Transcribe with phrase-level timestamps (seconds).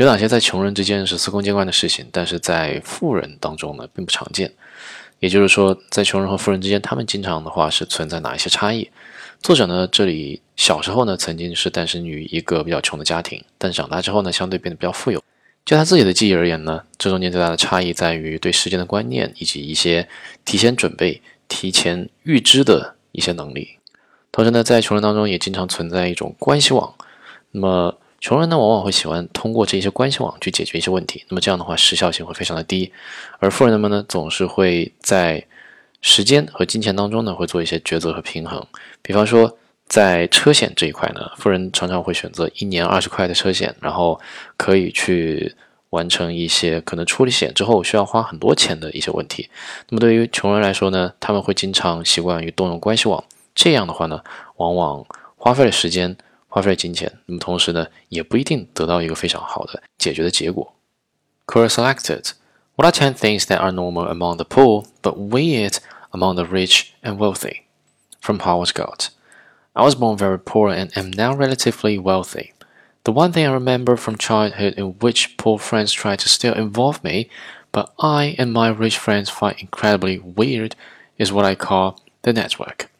[0.00, 4.50] 有哪些在穷人之间是司空见惯的事情，但是在富人当中呢并不常见？
[5.18, 8.90] 也就是说，在穷人和富人之间，他们经常的话是存在哪一些差异？
[9.42, 15.22] 作者呢这里小时候呢曾经是诞生于一个比较穷的家庭，但长大之后呢相对变得比较富有。
[15.66, 20.08] 就他自己的记忆而言呢，这中间最大的差异在于对时间的观念以及一些
[20.46, 23.76] 提前准备、提前预知的一些能力。
[24.32, 26.94] 同时呢，在穷人当中也经常存在一种关系网，
[27.50, 27.98] 那么。
[28.20, 32.92] 穷人呢，往往会喜欢通过这些关系网去解决一些问题，那么这样的话时效性会非常的低，
[33.38, 35.42] 而富人们呢，总是会在
[36.02, 38.62] 时间和金钱当中呢，会做一些抉择和平衡。
[39.00, 39.56] 比方说，
[39.86, 44.20] 在车险这一块呢，富人常常会选择一年二十块的车险，然后
[44.58, 45.54] 可以去
[45.88, 49.48] 完成一些可能出了险之后需要花很多钱的一些问题。
[49.88, 54.20] 那么对于穷人来说呢，他们会经常习惯于动用关系网，这样的话呢，
[54.56, 55.06] 往往
[55.36, 56.14] 花费了时间。
[56.50, 60.74] 花费金钱，那么同时呢，也不一定得到一个非常好的解决的结果。
[61.46, 62.32] Core selected.
[62.76, 65.78] What are 10 things that are normal among the poor but weird
[66.10, 67.62] among the rich and wealthy?
[68.20, 69.08] From Howard Galt.
[69.72, 72.52] I was born very poor and am now relatively wealthy.
[73.04, 77.02] The one thing I remember from childhood in which poor friends tried to still involve
[77.02, 77.30] me,
[77.72, 80.74] but I and my rich friends find incredibly weird,
[81.16, 82.90] is what I call the network.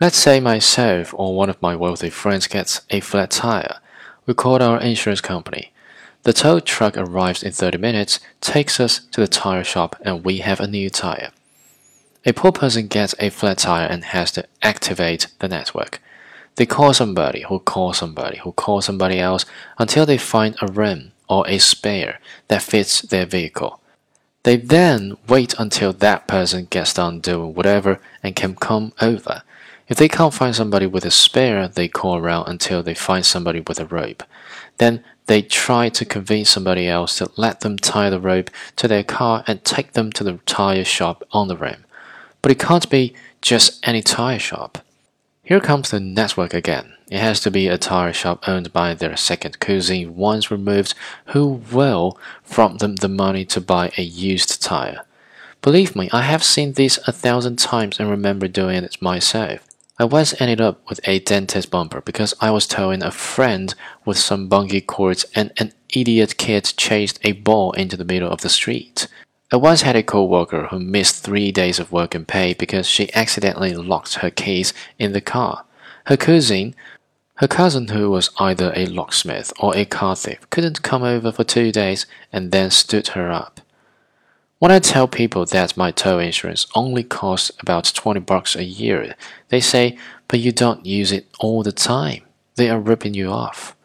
[0.00, 3.78] Let's say myself or one of my wealthy friends gets a flat tire.
[4.26, 5.72] We call our insurance company.
[6.22, 10.38] The tow truck arrives in 30 minutes, takes us to the tire shop, and we
[10.38, 11.32] have a new tire.
[12.24, 16.00] A poor person gets a flat tire and has to activate the network.
[16.54, 19.46] They call somebody who calls somebody who calls somebody else
[19.78, 23.80] until they find a rim or a spare that fits their vehicle.
[24.44, 29.42] They then wait until that person gets done doing whatever and can come over.
[29.88, 33.60] If they can't find somebody with a spare, they call around until they find somebody
[33.60, 34.22] with a rope.
[34.76, 39.02] Then they try to convince somebody else to let them tie the rope to their
[39.02, 41.84] car and take them to the tire shop on the rim.
[42.42, 44.78] But it can't be just any tire shop.
[45.42, 46.94] Here comes the network again.
[47.10, 50.94] It has to be a tire shop owned by their second cousin once removed
[51.26, 55.06] who will front them the money to buy a used tire.
[55.62, 59.67] Believe me, I have seen this a thousand times and remember doing it myself.
[60.00, 64.16] I once ended up with a dentist bumper because I was towing a friend with
[64.16, 68.48] some bungee cords and an idiot kid chased a ball into the middle of the
[68.48, 69.08] street.
[69.50, 73.12] I once had a co-worker who missed three days of work and pay because she
[73.12, 75.64] accidentally locked her keys in the car.
[76.04, 76.76] Her cousin,
[77.36, 81.42] her cousin who was either a locksmith or a car thief, couldn't come over for
[81.42, 83.62] two days and then stood her up.
[84.58, 89.14] When I tell people that my tow insurance only costs about 20 bucks a year,
[89.50, 89.96] they say,
[90.26, 92.24] but you don't use it all the time.
[92.56, 93.76] They are ripping you off.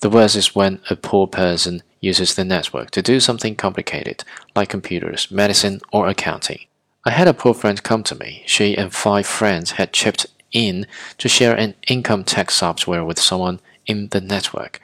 [0.00, 4.22] The worst is when a poor person uses the network to do something complicated,
[4.54, 6.60] like computers, medicine, or accounting.
[7.04, 8.44] I had a poor friend come to me.
[8.46, 10.86] She and five friends had chipped in
[11.18, 14.80] to share an income tax software with someone in the network.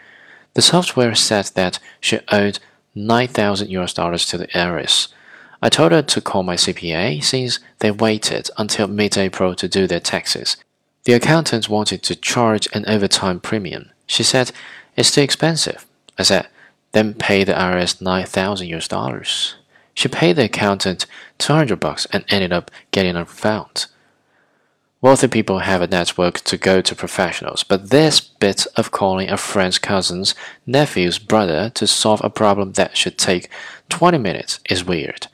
[0.54, 2.58] The software said that she owed
[2.94, 5.08] 9,000 US dollars to the IRS.
[5.62, 9.86] I told her to call my CPA since they waited until mid April to do
[9.86, 10.56] their taxes.
[11.04, 13.90] The accountant wanted to charge an overtime premium.
[14.06, 14.52] She said,
[14.96, 15.86] It's too expensive.
[16.18, 16.48] I said,
[16.92, 19.56] Then pay the IRS 9,000 US dollars.
[19.94, 21.06] She paid the accountant
[21.38, 23.86] 200 bucks and ended up getting a refund.
[25.02, 29.36] Wealthy people have a network to go to professionals, but this bit of calling a
[29.36, 30.32] friend's cousin's
[30.64, 33.50] nephew's brother to solve a problem that should take
[33.88, 35.26] 20 minutes is weird.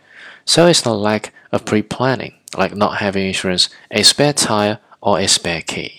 [0.46, 5.18] So is the lack of pre planning, like not having insurance, a spare tire, or
[5.18, 5.98] a spare key.